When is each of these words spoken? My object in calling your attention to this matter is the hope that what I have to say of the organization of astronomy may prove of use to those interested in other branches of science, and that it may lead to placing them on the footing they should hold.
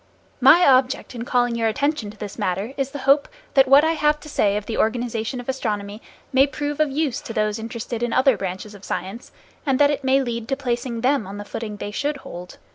My 0.39 0.65
object 0.65 1.13
in 1.13 1.25
calling 1.25 1.53
your 1.53 1.67
attention 1.67 2.09
to 2.09 2.17
this 2.17 2.39
matter 2.39 2.73
is 2.75 2.89
the 2.89 2.97
hope 3.05 3.27
that 3.53 3.67
what 3.67 3.83
I 3.83 3.91
have 3.91 4.19
to 4.21 4.29
say 4.29 4.57
of 4.57 4.65
the 4.65 4.75
organization 4.79 5.39
of 5.39 5.47
astronomy 5.47 6.01
may 6.33 6.47
prove 6.47 6.79
of 6.79 6.89
use 6.89 7.21
to 7.21 7.33
those 7.33 7.59
interested 7.59 8.01
in 8.01 8.11
other 8.11 8.35
branches 8.35 8.73
of 8.73 8.83
science, 8.83 9.31
and 9.63 9.77
that 9.77 9.91
it 9.91 10.03
may 10.03 10.19
lead 10.23 10.47
to 10.47 10.57
placing 10.57 11.01
them 11.01 11.27
on 11.27 11.37
the 11.37 11.45
footing 11.45 11.77
they 11.77 11.91
should 11.91 12.17
hold. 12.17 12.57